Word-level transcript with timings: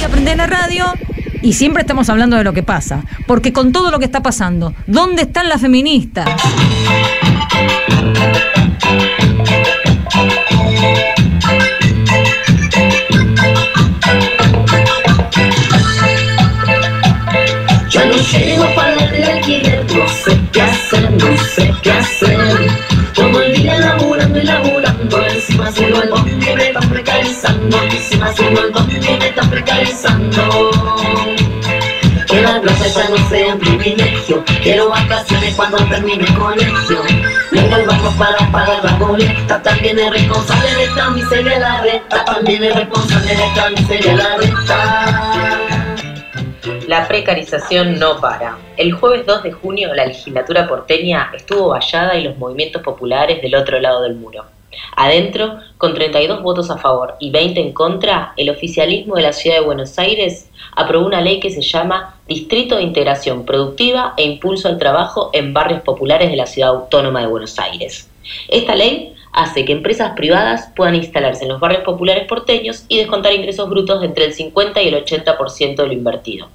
día 0.00 0.08
prendés 0.08 0.36
la 0.38 0.46
radio 0.46 0.86
y 1.42 1.52
siempre 1.52 1.82
estamos 1.82 2.08
hablando 2.08 2.36
de 2.36 2.44
lo 2.44 2.54
que 2.54 2.62
pasa. 2.62 3.04
Porque 3.26 3.52
con 3.52 3.70
todo 3.70 3.90
lo 3.90 3.98
que 3.98 4.06
está 4.06 4.22
pasando, 4.22 4.72
¿dónde 4.86 5.22
están 5.22 5.50
las 5.50 5.60
feministas? 5.60 6.26
Precarizando. 29.80 30.70
Que 32.26 32.42
la 32.42 32.60
plaza 32.60 32.86
ya 32.86 33.08
no 33.08 33.16
sea 33.28 33.54
un 33.54 33.60
privilegio, 33.60 34.44
quiero 34.62 34.88
vacaciones 34.90 35.54
cuando 35.56 35.78
termine 35.88 36.24
el 36.24 36.34
colegio. 36.38 37.02
Vengo 37.50 37.74
al 37.74 37.86
banco 37.86 38.14
para 38.16 38.52
pagar 38.52 38.84
la 38.84 38.92
boleta, 38.94 39.60
también 39.62 39.98
es 39.98 40.10
responsable 40.12 40.74
de 40.74 40.84
esta 40.84 41.10
miseria 41.10 41.58
la 41.58 41.80
renta, 41.80 42.24
también 42.24 42.62
es 42.62 42.76
responsable 42.76 43.34
de 43.34 43.46
esta 43.46 43.70
miseria 43.70 44.14
la 44.14 44.36
renta. 44.36 45.56
La 46.86 47.08
precarización 47.08 47.98
no 47.98 48.20
para. 48.20 48.58
El 48.76 48.92
jueves 48.92 49.26
2 49.26 49.42
de 49.42 49.52
junio 49.52 49.92
la 49.94 50.06
legislatura 50.06 50.68
porteña 50.68 51.32
estuvo 51.34 51.70
vallada 51.70 52.14
y 52.16 52.22
los 52.22 52.36
movimientos 52.36 52.82
populares 52.82 53.42
del 53.42 53.56
otro 53.56 53.80
lado 53.80 54.02
del 54.02 54.14
muro. 54.14 54.44
Adentro, 54.96 55.58
con 55.78 55.94
32 55.94 56.42
votos 56.42 56.70
a 56.70 56.78
favor 56.78 57.14
y 57.20 57.30
20 57.30 57.60
en 57.60 57.72
contra, 57.72 58.32
el 58.36 58.50
oficialismo 58.50 59.16
de 59.16 59.22
la 59.22 59.32
ciudad 59.32 59.56
de 59.56 59.64
Buenos 59.64 59.98
Aires 59.98 60.48
aprobó 60.76 61.06
una 61.06 61.20
ley 61.20 61.40
que 61.40 61.50
se 61.50 61.62
llama 61.62 62.16
Distrito 62.28 62.76
de 62.76 62.82
Integración 62.82 63.44
Productiva 63.44 64.14
e 64.16 64.24
Impulso 64.24 64.68
al 64.68 64.78
Trabajo 64.78 65.30
en 65.32 65.52
Barrios 65.52 65.82
Populares 65.82 66.30
de 66.30 66.36
la 66.36 66.46
Ciudad 66.46 66.70
Autónoma 66.70 67.20
de 67.20 67.26
Buenos 67.26 67.58
Aires. 67.58 68.08
Esta 68.48 68.76
ley 68.76 69.14
hace 69.32 69.64
que 69.64 69.72
empresas 69.72 70.12
privadas 70.16 70.70
puedan 70.74 70.94
instalarse 70.94 71.44
en 71.44 71.50
los 71.50 71.60
barrios 71.60 71.82
populares 71.82 72.26
porteños 72.26 72.84
y 72.88 72.98
descontar 72.98 73.32
ingresos 73.32 73.68
brutos 73.68 74.00
de 74.00 74.06
entre 74.06 74.24
el 74.24 74.32
50 74.32 74.82
y 74.82 74.88
el 74.88 75.04
80% 75.04 75.76
de 75.76 75.86
lo 75.86 75.92
invertido. 75.92 76.48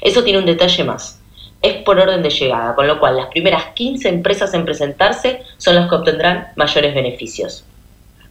Eso 0.00 0.22
tiene 0.22 0.38
un 0.38 0.46
detalle 0.46 0.84
más. 0.84 1.20
Es 1.62 1.74
por 1.82 1.98
orden 1.98 2.22
de 2.22 2.30
llegada, 2.30 2.74
con 2.74 2.86
lo 2.86 3.00
cual 3.00 3.16
las 3.16 3.26
primeras 3.26 3.66
15 3.74 4.08
empresas 4.08 4.54
en 4.54 4.64
presentarse 4.64 5.42
son 5.56 5.74
las 5.74 5.88
que 5.88 5.96
obtendrán 5.96 6.48
mayores 6.56 6.94
beneficios. 6.94 7.64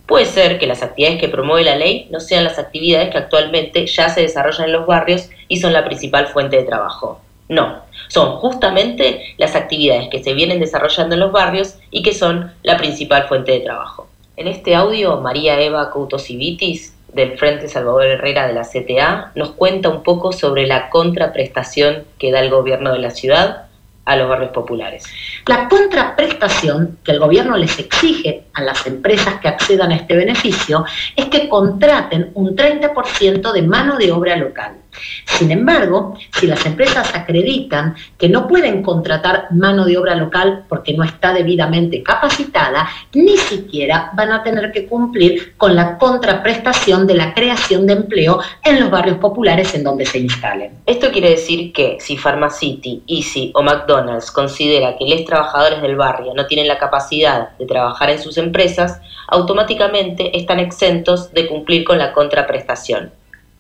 Puede 0.06 0.25
ser 0.25 0.58
que 0.58 0.67
las 0.67 0.83
actividades 0.83 1.20
que 1.20 1.28
promueve 1.28 1.66
la 1.66 1.75
ley 1.75 2.08
no 2.11 2.22
sean 2.22 2.45
las 2.45 2.58
actividades 2.58 3.09
que 3.09 3.17
actualmente 3.17 3.86
ya 3.86 4.08
se 4.08 4.22
desarrollan 4.22 4.67
en 4.67 4.73
los 4.73 4.88
barrios 4.88 5.30
y 5.50 5.58
son 5.58 5.73
la 5.73 5.83
principal 5.83 6.28
fuente 6.28 6.55
de 6.55 6.64
trabajo. 6.64 7.20
No, 7.50 7.81
son 8.08 8.38
justamente 8.38 9.36
las 9.38 9.55
actividades 9.55 10.09
que 10.09 10.23
se 10.23 10.33
vienen 10.33 10.59
desarrollando 10.59 11.16
en 11.16 11.20
los 11.20 11.31
barrios 11.33 11.75
y 11.92 12.03
que 12.03 12.14
son 12.14 12.53
la 12.64 12.78
principal 12.78 13.28
fuente 13.28 13.52
de 13.52 13.59
trabajo. 13.59 14.08
En 14.38 14.48
este 14.48 14.75
audio, 14.75 15.20
María 15.20 15.59
Eva 15.59 15.92
Coutosivitis, 15.92 16.97
del 17.14 17.38
Frente 17.38 17.68
Salvador 17.70 18.06
Herrera 18.06 18.48
de 18.48 18.54
la 18.54 18.64
CTA, 18.64 19.32
nos 19.36 19.52
cuenta 19.52 19.90
un 19.90 20.04
poco 20.04 20.32
sobre 20.32 20.68
la 20.68 20.90
contraprestación 20.90 22.04
que 22.18 22.32
da 22.32 22.40
el 22.42 22.50
gobierno 22.50 22.92
de 22.94 23.00
la 23.00 23.12
ciudad 23.12 23.68
a 24.08 24.16
los 24.16 24.30
barrios 24.30 24.52
populares. 24.52 25.04
La 25.46 25.68
contraprestación 25.68 26.98
que 27.04 27.12
el 27.12 27.20
gobierno 27.20 27.58
les 27.58 27.78
exige 27.78 28.46
a 28.54 28.62
las 28.64 28.88
empresas 28.88 29.40
que 29.42 29.50
accedan 29.50 29.92
a 29.92 29.98
este 29.98 30.16
beneficio 30.16 30.86
es 31.16 31.26
que 31.26 31.50
contraten 31.50 32.32
un 32.34 32.56
30% 32.56 33.52
de 33.52 33.62
mano 33.64 33.98
de 33.98 34.12
obra 34.12 34.38
local. 34.38 34.78
Sin 35.26 35.52
embargo, 35.52 36.16
si 36.40 36.48
las 36.48 36.66
empresas 36.66 37.14
acreditan 37.16 37.95
que 38.17 38.30
no 38.30 38.48
pueden 38.48 38.81
contratar 38.81 39.48
mano 39.52 39.86
de 39.86 39.98
obra 39.98 40.16
local 40.16 40.66
porque 40.67 40.94
no 40.94 41.04
está 41.04 41.34
debidamente 41.34 42.02
capacitada, 42.02 42.88
ni 43.14 43.38
siquiera 43.38 44.11
van 44.16 44.32
a 44.32 44.44
tener 44.44 44.72
que 44.72 44.88
cumplir 44.88 45.55
con 45.58 45.76
la 45.76 45.98
contraprestación 45.98 47.05
de 47.05 47.16
la 47.16 47.33
creación 47.33 47.86
de 47.86 47.94
empleo 47.94 48.39
en 48.64 48.80
los 48.80 48.89
barrios 48.89 49.17
populares 49.17 49.73
en 49.76 49.83
donde 49.83 50.05
se 50.05 50.20
instalen. 50.20 50.72
Esto 50.86 51.11
quiere 51.11 51.32
decir 51.32 51.72
que 51.73 51.98
si 51.99 52.17
Pharmacity, 52.17 53.04
Easy 53.08 53.52
o 53.54 53.61
McDonald's 53.61 54.32
considera 54.32 54.95
que 54.98 55.08
los 55.08 55.26
trabajadores 55.26 55.82
del 55.82 55.95
barrio 55.95 56.33
no 56.33 56.48
tienen 56.48 56.67
la 56.67 56.77
capacidad 56.77 57.55
de 57.58 57.66
trabajar 57.66 58.10
en 58.10 58.20
sus 58.20 58.38
empresas, 58.38 58.99
automáticamente 59.27 60.38
están 60.38 60.60
exentos 60.60 61.32
de 61.33 61.48
cumplir 61.48 61.83
con 61.83 61.98
la 61.98 62.14
contraprestación 62.14 63.11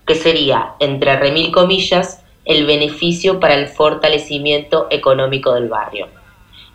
que 0.07 0.15
sería, 0.15 0.73
entre 0.79 1.17
remil 1.17 1.51
comillas, 1.51 2.23
el 2.45 2.65
beneficio 2.65 3.39
para 3.39 3.55
el 3.55 3.67
fortalecimiento 3.67 4.87
económico 4.89 5.53
del 5.53 5.67
barrio. 5.67 6.07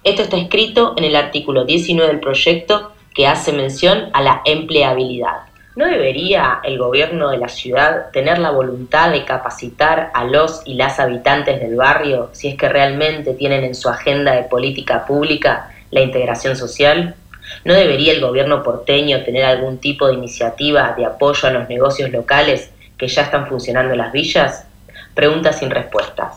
Esto 0.04 0.22
está 0.22 0.37
escrito 0.37 0.94
en 0.97 1.04
el 1.04 1.16
artículo 1.16 1.65
19 1.65 2.09
del 2.09 2.20
proyecto 2.20 2.93
que 3.15 3.26
hace 3.26 3.53
mención 3.53 4.10
a 4.12 4.20
la 4.20 4.43
empleabilidad. 4.44 5.47
¿No 5.75 5.87
debería 5.87 6.60
el 6.65 6.76
gobierno 6.76 7.31
de 7.31 7.38
la 7.38 7.48
ciudad 7.48 8.10
tener 8.12 8.38
la 8.38 8.50
voluntad 8.50 9.10
de 9.10 9.25
capacitar 9.25 10.10
a 10.12 10.25
los 10.25 10.60
y 10.66 10.75
las 10.75 11.00
habitantes 11.00 11.60
del 11.60 11.76
barrio 11.76 12.28
si 12.32 12.49
es 12.49 12.56
que 12.56 12.69
realmente 12.69 13.32
tienen 13.32 13.64
en 13.64 13.75
su 13.75 13.88
agenda 13.88 14.32
de 14.32 14.43
política 14.43 15.06
pública 15.06 15.70
la 15.91 16.03
integración 16.03 16.56
social? 16.56 17.14
¿No 17.64 17.72
debería 17.72 18.12
el 18.12 18.20
gobierno 18.20 18.62
porteño 18.62 19.25
tener 19.25 19.44
algún 19.44 19.78
tipo 19.78 20.09
de 20.09 20.14
iniciativa 20.14 20.94
de 20.99 21.06
apoyo 21.06 21.49
a 21.49 21.53
los 21.53 21.69
negocios 21.70 22.10
locales 22.10 22.72
que 23.02 23.08
ya 23.08 23.22
están 23.22 23.48
funcionando 23.48 23.96
las 23.96 24.12
villas? 24.12 24.64
Preguntas 25.12 25.58
sin 25.58 25.70
respuestas. 25.70 26.36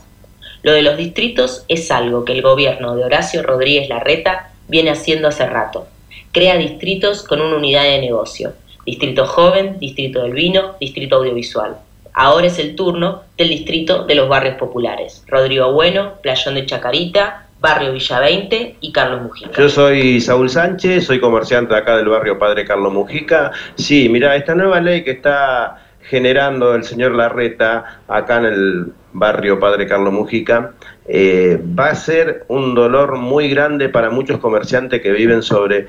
Lo 0.63 0.71
de 0.71 0.81
los 0.81 0.97
distritos 0.97 1.63
es 1.67 1.91
algo 1.91 2.25
que 2.25 2.33
el 2.33 2.41
gobierno 2.41 2.95
de 2.95 3.03
Horacio 3.03 3.43
Rodríguez 3.43 3.87
Larreta 3.87 4.49
viene 4.67 4.89
haciendo 4.89 5.27
hace 5.27 5.45
rato. 5.45 5.85
Crea 6.31 6.57
distritos 6.57 7.21
con 7.21 7.39
una 7.39 7.57
unidad 7.57 7.83
de 7.83 8.01
negocio. 8.01 8.53
Distrito 8.83 9.27
joven, 9.27 9.77
distrito 9.77 10.23
del 10.23 10.33
vino, 10.33 10.73
distrito 10.79 11.17
audiovisual. 11.17 11.77
Ahora 12.13 12.47
es 12.47 12.57
el 12.57 12.75
turno 12.75 13.21
del 13.37 13.49
distrito 13.49 14.05
de 14.05 14.15
los 14.15 14.27
barrios 14.27 14.55
populares. 14.55 15.23
Rodrigo 15.27 15.71
Bueno, 15.71 16.13
Playón 16.23 16.55
de 16.55 16.65
Chacarita, 16.65 17.45
Barrio 17.59 17.93
Villa 17.93 18.19
20 18.21 18.77
y 18.81 18.91
Carlos 18.91 19.21
Mujica. 19.21 19.61
Yo 19.61 19.69
soy 19.69 20.19
Saúl 20.19 20.49
Sánchez, 20.49 21.05
soy 21.05 21.19
comerciante 21.19 21.75
acá 21.75 21.95
del 21.95 22.09
barrio 22.09 22.39
Padre 22.39 22.65
Carlos 22.65 22.91
Mujica. 22.91 23.51
Sí, 23.75 24.09
mira, 24.09 24.35
esta 24.35 24.55
nueva 24.55 24.81
ley 24.81 25.03
que 25.03 25.11
está 25.11 25.84
generando 26.09 26.75
el 26.75 26.83
señor 26.83 27.13
Larreta 27.15 28.01
acá 28.07 28.37
en 28.37 28.45
el 28.45 28.93
barrio 29.13 29.59
Padre 29.59 29.87
Carlos 29.87 30.13
Mujica, 30.13 30.73
eh, 31.07 31.59
va 31.77 31.87
a 31.87 31.95
ser 31.95 32.45
un 32.47 32.75
dolor 32.75 33.17
muy 33.17 33.49
grande 33.49 33.89
para 33.89 34.09
muchos 34.09 34.39
comerciantes 34.39 35.01
que 35.01 35.11
viven 35.11 35.41
sobre 35.41 35.87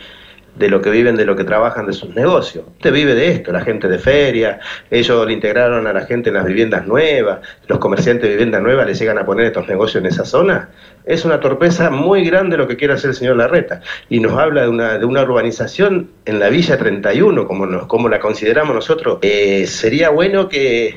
de 0.58 0.68
lo 0.68 0.80
que 0.80 0.90
viven, 0.90 1.16
de 1.16 1.26
lo 1.26 1.36
que 1.36 1.44
trabajan 1.44 1.86
de 1.86 1.92
sus 1.92 2.14
negocios. 2.14 2.64
Usted 2.76 2.92
vive 2.92 3.14
de 3.14 3.30
esto, 3.30 3.52
la 3.52 3.60
gente 3.60 3.88
de 3.88 3.98
feria, 3.98 4.58
ellos 4.90 5.26
le 5.26 5.32
integraron 5.32 5.86
a 5.86 5.92
la 5.92 6.06
gente 6.06 6.30
en 6.30 6.34
las 6.34 6.46
viviendas 6.46 6.86
nuevas, 6.86 7.40
los 7.68 7.78
comerciantes 7.78 8.24
de 8.24 8.30
viviendas 8.30 8.62
nuevas 8.62 8.86
le 8.86 8.94
llegan 8.94 9.18
a 9.18 9.26
poner 9.26 9.46
estos 9.46 9.68
negocios 9.68 10.02
en 10.02 10.06
esa 10.06 10.24
zona. 10.24 10.70
Es 11.04 11.24
una 11.24 11.40
torpeza 11.40 11.90
muy 11.90 12.24
grande 12.24 12.56
lo 12.56 12.66
que 12.66 12.76
quiere 12.76 12.94
hacer 12.94 13.10
el 13.10 13.16
señor 13.16 13.36
Larreta. 13.36 13.80
Y 14.08 14.20
nos 14.20 14.32
habla 14.32 14.62
de 14.62 14.68
una, 14.68 14.98
de 14.98 15.04
una 15.04 15.22
urbanización 15.22 16.10
en 16.24 16.40
la 16.40 16.48
Villa 16.48 16.78
31, 16.78 17.46
como, 17.46 17.66
nos, 17.66 17.86
como 17.86 18.08
la 18.08 18.18
consideramos 18.18 18.74
nosotros. 18.74 19.18
Eh, 19.22 19.66
sería 19.66 20.10
bueno 20.10 20.48
que 20.48 20.96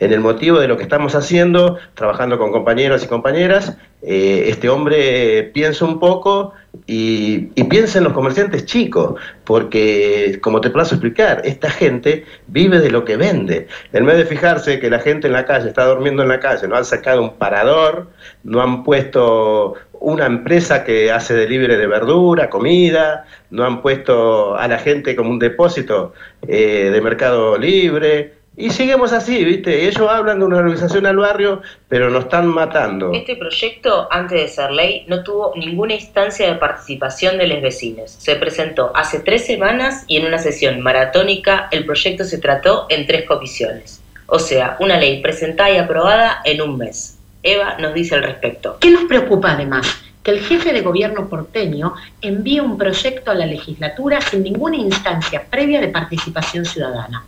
en 0.00 0.12
el 0.12 0.20
motivo 0.20 0.58
de 0.60 0.68
lo 0.68 0.76
que 0.76 0.82
estamos 0.82 1.14
haciendo, 1.14 1.78
trabajando 1.94 2.38
con 2.38 2.52
compañeros 2.52 3.04
y 3.04 3.06
compañeras, 3.06 3.76
eh, 4.02 4.44
este 4.48 4.68
hombre 4.68 5.50
piensa 5.52 5.84
un 5.84 5.98
poco 5.98 6.52
y, 6.86 7.48
piensa 7.64 7.98
en 7.98 8.04
los 8.04 8.12
comerciantes 8.12 8.64
chicos, 8.64 9.20
porque 9.44 10.38
como 10.40 10.60
te 10.60 10.70
plazo 10.70 10.94
explicar, 10.94 11.42
esta 11.44 11.70
gente 11.70 12.24
vive 12.46 12.78
de 12.78 12.90
lo 12.90 13.04
que 13.04 13.16
vende. 13.16 13.66
En 13.92 14.06
vez 14.06 14.16
de 14.16 14.24
fijarse 14.24 14.78
que 14.78 14.88
la 14.88 15.00
gente 15.00 15.26
en 15.26 15.32
la 15.32 15.44
calle 15.44 15.68
está 15.68 15.84
durmiendo 15.86 16.22
en 16.22 16.28
la 16.28 16.40
calle, 16.40 16.68
no 16.68 16.76
han 16.76 16.84
sacado 16.84 17.22
un 17.22 17.34
parador, 17.34 18.08
no 18.44 18.62
han 18.62 18.84
puesto 18.84 19.74
una 20.00 20.26
empresa 20.26 20.84
que 20.84 21.10
hace 21.10 21.34
delivery 21.34 21.76
de 21.76 21.86
verdura, 21.86 22.48
comida, 22.48 23.26
no 23.50 23.64
han 23.64 23.82
puesto 23.82 24.56
a 24.56 24.68
la 24.68 24.78
gente 24.78 25.16
como 25.16 25.30
un 25.30 25.38
depósito 25.38 26.12
eh, 26.46 26.90
de 26.92 27.00
mercado 27.00 27.58
libre, 27.58 28.37
y 28.58 28.70
seguimos 28.70 29.12
así, 29.12 29.44
¿viste? 29.44 29.86
Ellos 29.86 30.10
hablan 30.10 30.40
de 30.40 30.44
una 30.44 30.56
organización 30.56 31.06
al 31.06 31.16
barrio, 31.16 31.62
pero 31.88 32.10
nos 32.10 32.24
están 32.24 32.48
matando. 32.48 33.12
Este 33.12 33.36
proyecto, 33.36 34.08
antes 34.10 34.40
de 34.40 34.48
ser 34.48 34.72
ley, 34.72 35.04
no 35.06 35.22
tuvo 35.22 35.52
ninguna 35.54 35.94
instancia 35.94 36.48
de 36.48 36.56
participación 36.56 37.38
de 37.38 37.46
los 37.46 37.62
vecinos. 37.62 38.10
Se 38.10 38.34
presentó 38.34 38.90
hace 38.96 39.20
tres 39.20 39.46
semanas 39.46 40.02
y 40.08 40.16
en 40.16 40.26
una 40.26 40.38
sesión 40.38 40.80
maratónica 40.80 41.68
el 41.70 41.86
proyecto 41.86 42.24
se 42.24 42.38
trató 42.38 42.86
en 42.88 43.06
tres 43.06 43.26
comisiones. 43.26 44.02
O 44.26 44.40
sea, 44.40 44.76
una 44.80 44.98
ley 44.98 45.22
presentada 45.22 45.70
y 45.70 45.76
aprobada 45.76 46.40
en 46.44 46.60
un 46.60 46.76
mes. 46.76 47.16
Eva 47.44 47.76
nos 47.78 47.94
dice 47.94 48.16
al 48.16 48.24
respecto. 48.24 48.78
¿Qué 48.80 48.90
nos 48.90 49.04
preocupa 49.04 49.52
además? 49.52 49.86
Que 50.24 50.32
el 50.32 50.40
jefe 50.40 50.72
de 50.72 50.82
gobierno 50.82 51.28
porteño 51.28 51.94
envíe 52.22 52.58
un 52.58 52.76
proyecto 52.76 53.30
a 53.30 53.34
la 53.34 53.46
legislatura 53.46 54.20
sin 54.20 54.42
ninguna 54.42 54.76
instancia 54.76 55.44
previa 55.48 55.80
de 55.80 55.88
participación 55.88 56.64
ciudadana. 56.64 57.24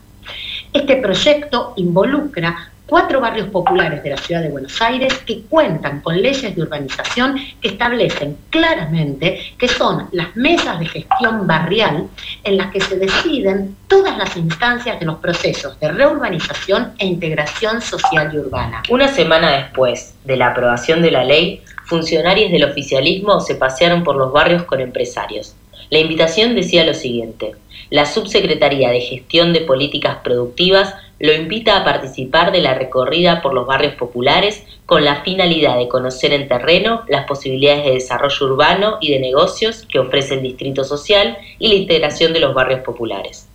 Este 0.73 0.97
proyecto 0.97 1.73
involucra 1.77 2.71
cuatro 2.87 3.21
barrios 3.21 3.49
populares 3.49 4.03
de 4.05 4.11
la 4.11 4.17
ciudad 4.17 4.43
de 4.43 4.51
Buenos 4.51 4.81
Aires 4.81 5.19
que 5.27 5.43
cuentan 5.43 6.01
con 6.01 6.21
leyes 6.21 6.55
de 6.55 6.63
urbanización 6.63 7.37
que 7.61 7.69
establecen 7.69 8.37
claramente 8.51 9.41
que 9.59 9.67
son 9.67 10.09
las 10.13 10.37
mesas 10.37 10.79
de 10.79 10.87
gestión 10.87 11.47
barrial 11.47 12.09
en 12.45 12.57
las 12.57 12.71
que 12.73 12.81
se 12.81 12.97
deciden 12.97 13.77
todas 13.89 14.17
las 14.17 14.37
instancias 14.37 14.99
de 15.01 15.07
los 15.07 15.19
procesos 15.19 15.79
de 15.81 15.91
reurbanización 15.91 16.93
e 16.99 17.07
integración 17.07 17.81
social 17.81 18.31
y 18.33 18.39
urbana. 18.39 18.83
Una 18.91 19.09
semana 19.09 19.51
después 19.51 20.15
de 20.25 20.37
la 20.37 20.49
aprobación 20.49 21.03
de 21.03 21.11
la 21.11 21.25
ley, 21.25 21.63
funcionarios 21.85 22.53
del 22.53 22.65
oficialismo 22.65 23.41
se 23.41 23.57
pasearon 23.57 24.05
por 24.05 24.17
los 24.17 24.33
barrios 24.33 24.63
con 24.65 24.81
empresarios. 24.81 25.57
La 25.91 25.99
invitación 25.99 26.55
decía 26.55 26.85
lo 26.85 26.95
siguiente, 26.95 27.57
la 27.91 28.07
Subsecretaría 28.07 28.91
de 28.91 29.01
Gestión 29.01 29.53
de 29.53 29.63
Políticas 29.63 30.19
Productivas 30.23 30.95
lo 31.19 31.33
invita 31.33 31.77
a 31.77 31.85
participar 31.85 32.53
de 32.53 32.61
la 32.61 32.75
recorrida 32.75 33.43
por 33.43 33.53
los 33.53 33.67
barrios 33.67 33.95
populares 33.95 34.65
con 34.87 35.05
la 35.05 35.23
finalidad 35.23 35.79
de 35.79 35.89
conocer 35.89 36.33
en 36.33 36.47
terreno 36.47 37.03
las 37.09 37.27
posibilidades 37.27 37.85
de 37.85 37.95
desarrollo 37.95 38.47
urbano 38.47 38.99
y 39.01 39.11
de 39.11 39.19
negocios 39.19 39.85
que 39.91 39.99
ofrece 39.99 40.35
el 40.35 40.43
distrito 40.43 40.85
social 40.85 41.37
y 41.59 41.67
la 41.67 41.75
integración 41.75 42.33
de 42.33 42.41
los 42.41 42.55
barrios 42.55 42.81
populares. 42.81 43.49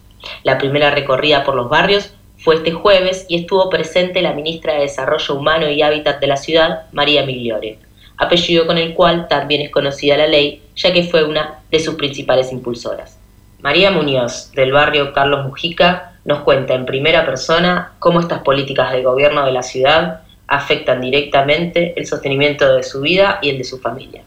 La 0.44 0.58
primera 0.58 0.92
recorrida 0.92 1.46
por 1.46 1.56
los 1.56 1.70
barrios 1.70 2.14
fue 2.38 2.56
este 2.56 2.72
jueves 2.72 3.26
y 3.30 3.38
estuvo 3.38 3.70
presente 3.70 4.22
la 4.22 4.34
ministra 4.34 4.74
de 4.74 4.82
Desarrollo 4.82 5.36
Humano 5.36 5.70
y 5.70 5.82
Hábitat 5.82 6.20
de 6.20 6.28
la 6.28 6.38
ciudad, 6.38 6.84
María 6.92 7.26
Migliore, 7.26 7.80
apellido 8.18 8.68
con 8.68 8.78
el 8.78 8.94
cual 8.94 9.30
también 9.30 9.62
es 9.62 9.72
conocida 9.72 10.18
la 10.18 10.28
ley, 10.28 10.62
ya 10.76 10.94
que 10.94 11.04
fue 11.04 11.24
una 11.24 11.60
de 11.72 11.80
sus 11.80 11.96
principales 11.96 12.52
impulsoras. 12.52 13.18
María 13.62 13.92
Muñoz, 13.92 14.52
del 14.52 14.72
barrio 14.72 15.14
Carlos 15.14 15.46
Mujica, 15.46 16.14
nos 16.26 16.40
cuenta 16.40 16.74
en 16.74 16.86
primera 16.86 17.26
persona 17.26 17.94
cómo 18.00 18.20
estas 18.20 18.40
políticas 18.40 18.92
de 18.92 19.04
gobierno 19.04 19.46
de 19.46 19.52
la 19.52 19.64
ciudad 19.64 20.22
afectan 20.48 21.02
directamente 21.02 21.94
el 21.98 22.06
sostenimiento 22.06 22.76
de 22.76 22.84
su 22.84 23.02
vida 23.02 23.40
y 23.42 23.50
el 23.50 23.58
de 23.58 23.64
su 23.64 23.80
familia. 23.80 24.22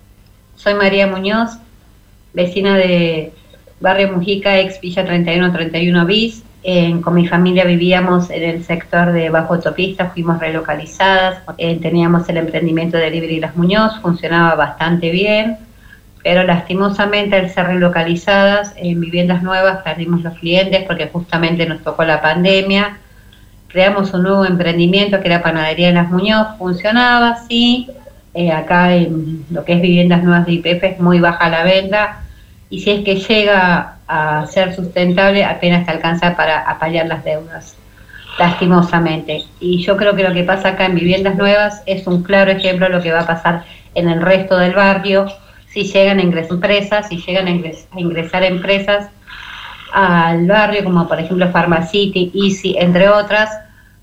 Soy 0.56 0.74
María 0.74 1.06
Muñoz, 1.06 1.50
vecina 2.32 2.76
de 2.76 3.32
Barrio 3.80 4.12
Mujica, 4.12 4.58
ex 4.58 4.80
Villa 4.80 5.04
3131 5.04 6.04
bis. 6.06 6.42
con 7.02 7.14
mi 7.14 7.28
familia 7.28 7.64
vivíamos 7.64 8.30
en 8.30 8.42
el 8.42 8.64
sector 8.64 9.12
de 9.12 9.30
Bajo 9.30 9.54
Autopista, 9.54 10.10
fuimos 10.10 10.40
relocalizadas, 10.40 11.42
eh, 11.58 11.78
teníamos 11.80 12.28
el 12.28 12.38
emprendimiento 12.38 12.96
de 12.96 13.10
Libre 13.10 13.34
y 13.34 13.40
Las 13.40 13.56
Muñoz, 13.56 14.00
funcionaba 14.00 14.56
bastante 14.56 15.10
bien 15.10 15.67
pero 16.22 16.44
lastimosamente 16.44 17.36
al 17.36 17.50
ser 17.50 17.66
relocalizadas 17.66 18.74
en 18.76 19.00
viviendas 19.00 19.42
nuevas 19.42 19.82
perdimos 19.82 20.22
los 20.22 20.34
clientes 20.38 20.84
porque 20.86 21.08
justamente 21.08 21.66
nos 21.66 21.82
tocó 21.82 22.04
la 22.04 22.20
pandemia. 22.20 22.98
Creamos 23.68 24.12
un 24.14 24.22
nuevo 24.22 24.44
emprendimiento 24.44 25.20
que 25.20 25.28
era 25.28 25.42
Panadería 25.42 25.88
de 25.88 25.94
las 25.94 26.10
Muñoz, 26.10 26.48
funcionaba, 26.58 27.36
sí. 27.48 27.88
Eh, 28.34 28.52
acá 28.52 28.94
en 28.94 29.44
lo 29.50 29.64
que 29.64 29.72
es 29.74 29.80
viviendas 29.80 30.22
nuevas 30.22 30.46
de 30.46 30.52
IPF 30.52 30.84
es 30.84 31.00
muy 31.00 31.18
baja 31.18 31.48
la 31.48 31.64
venta 31.64 32.20
y 32.70 32.80
si 32.80 32.90
es 32.90 33.04
que 33.04 33.16
llega 33.16 33.96
a 34.06 34.46
ser 34.46 34.74
sustentable 34.74 35.44
apenas 35.44 35.86
te 35.86 35.92
alcanza 35.92 36.36
para 36.36 36.60
apalear 36.60 37.06
las 37.06 37.24
deudas, 37.24 37.76
lastimosamente. 38.38 39.44
Y 39.60 39.82
yo 39.82 39.96
creo 39.96 40.14
que 40.14 40.22
lo 40.22 40.34
que 40.34 40.44
pasa 40.44 40.70
acá 40.70 40.86
en 40.86 40.94
viviendas 40.94 41.36
nuevas 41.36 41.82
es 41.86 42.06
un 42.06 42.22
claro 42.22 42.50
ejemplo 42.50 42.86
de 42.86 42.92
lo 42.92 43.02
que 43.02 43.12
va 43.12 43.20
a 43.20 43.26
pasar 43.26 43.64
en 43.94 44.08
el 44.08 44.20
resto 44.20 44.56
del 44.56 44.74
barrio 44.74 45.26
si 45.70 45.84
llegan 45.84 46.18
a 46.18 46.22
ingresar 46.22 46.52
empresas, 46.52 47.08
si 47.08 47.18
llegan 47.18 47.46
a 47.46 48.00
ingresar, 48.00 48.42
empresas 48.42 49.08
al 49.92 50.46
barrio, 50.46 50.84
como 50.84 51.06
por 51.06 51.20
ejemplo 51.20 51.50
Pharmacity, 51.50 52.32
Easy, 52.34 52.76
entre 52.78 53.08
otras, 53.08 53.50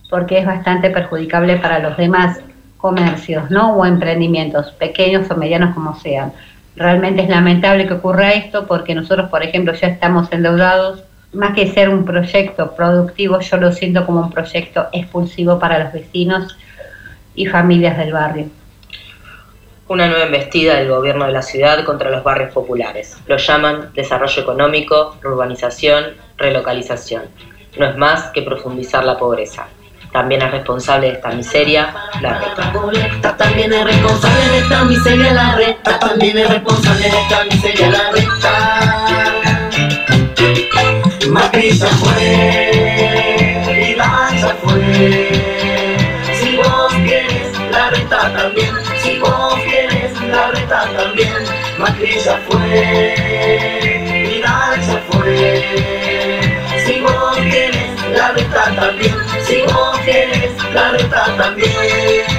porque 0.09 0.39
es 0.39 0.45
bastante 0.45 0.89
perjudicable 0.89 1.57
para 1.57 1.79
los 1.79 1.97
demás 1.97 2.39
comercios, 2.77 3.49
¿no? 3.49 3.75
O 3.75 3.85
emprendimientos, 3.85 4.71
pequeños 4.73 5.29
o 5.31 5.35
medianos 5.35 5.73
como 5.73 5.95
sean. 5.99 6.31
Realmente 6.75 7.23
es 7.23 7.29
lamentable 7.29 7.87
que 7.87 7.93
ocurra 7.93 8.33
esto 8.33 8.67
porque 8.67 8.93
nosotros, 8.93 9.29
por 9.29 9.43
ejemplo, 9.43 9.73
ya 9.73 9.87
estamos 9.87 10.31
endeudados. 10.31 11.03
Más 11.33 11.53
que 11.53 11.71
ser 11.73 11.89
un 11.89 12.05
proyecto 12.05 12.75
productivo, 12.75 13.39
yo 13.39 13.57
lo 13.57 13.71
siento 13.71 14.05
como 14.05 14.21
un 14.21 14.31
proyecto 14.31 14.87
expulsivo 14.93 15.59
para 15.59 15.83
los 15.83 15.93
vecinos 15.93 16.57
y 17.33 17.45
familias 17.47 17.97
del 17.97 18.13
barrio 18.13 18.49
una 19.87 20.07
nueva 20.07 20.25
embestida 20.25 20.75
del 20.75 20.89
gobierno 20.89 21.25
de 21.25 21.31
la 21.31 21.41
ciudad 21.41 21.83
contra 21.83 22.09
los 22.09 22.23
barrios 22.23 22.51
populares. 22.53 23.17
Lo 23.27 23.37
llaman 23.37 23.91
desarrollo 23.93 24.41
económico, 24.41 25.17
urbanización, 25.23 26.15
relocalización. 26.37 27.23
No 27.77 27.85
es 27.85 27.97
más 27.97 28.31
que 28.31 28.41
profundizar 28.41 29.03
la 29.03 29.17
pobreza. 29.17 29.67
También 30.11 30.41
es 30.41 30.51
responsable 30.51 31.07
de 31.07 31.13
esta 31.13 31.29
miseria 31.31 31.93
la 32.21 32.39
reta. 32.39 33.35
También 33.35 33.73
es 33.73 33.83
responsable 33.83 34.49
de 34.49 34.57
esta 34.59 34.83
miseria 34.85 35.33
la 35.33 35.55
reta. 35.55 35.99
También 35.99 36.37
es 36.37 36.49
responsable 36.49 37.09
de 37.09 37.21
esta 37.21 37.43
miseria 37.43 37.89
la 37.89 38.11
reta. 38.11 39.71
Macri 41.29 41.71
fue, 41.71 42.64
la 50.29 50.51
reta 50.51 50.89
también, 50.97 51.43
Macri 51.77 52.19
ya 52.19 52.37
fue, 52.47 53.15
Vidal 54.27 54.81
ya 54.81 55.03
fue. 55.09 56.41
Si 56.85 56.99
vos 57.01 57.37
quieres 57.37 58.01
la 58.11 58.31
reta 58.31 58.75
también, 58.75 59.15
si 59.45 59.61
vos 59.63 59.97
quieres 59.99 60.51
la 60.73 60.91
reta 60.91 61.35
también. 61.37 62.34